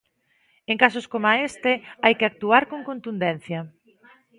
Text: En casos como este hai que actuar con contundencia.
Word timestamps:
En 0.71 0.75
casos 0.83 1.05
como 1.13 1.29
este 1.49 1.71
hai 2.03 2.13
que 2.19 2.29
actuar 2.31 2.63
con 2.71 2.79
contundencia. 2.89 3.59